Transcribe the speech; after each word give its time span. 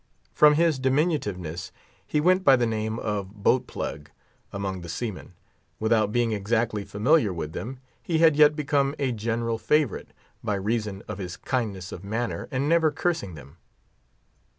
From 0.33 0.55
his 0.55 0.79
diminutiveness, 0.79 1.69
he 2.07 2.19
went 2.19 2.43
by 2.43 2.55
the 2.55 2.65
name 2.65 2.97
of 2.97 3.43
Boat 3.43 3.67
Plug 3.67 4.09
among 4.51 4.81
the 4.81 4.89
seamen. 4.89 5.35
Without 5.79 6.11
being 6.11 6.31
exactly 6.31 6.83
familiar 6.83 7.31
with 7.31 7.53
them, 7.53 7.77
he 8.01 8.17
had 8.17 8.35
yet 8.35 8.55
become 8.55 8.95
a 8.97 9.11
general 9.11 9.59
favourite, 9.59 10.09
by 10.43 10.55
reason 10.55 11.03
of 11.07 11.19
his 11.19 11.37
kindness 11.37 11.91
of 11.91 12.03
manner, 12.03 12.47
and 12.49 12.67
never 12.67 12.89
cursing 12.89 13.35
them. 13.35 13.57